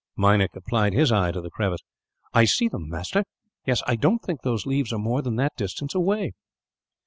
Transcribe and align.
Meinik 0.17 0.55
applied 0.55 0.93
his 0.93 1.11
eye 1.11 1.29
to 1.31 1.41
the 1.41 1.51
crevice. 1.51 1.81
"I 2.33 2.45
see 2.45 2.67
them, 2.67 2.89
master. 2.89 3.23
Yes, 3.67 3.83
I 3.85 3.95
don't 3.97 4.23
think 4.23 4.41
those 4.41 4.65
leaves 4.65 4.91
are 4.91 4.97
more 4.97 5.21
than 5.21 5.35
that 5.35 5.55
distance 5.55 5.93
away." 5.93 6.31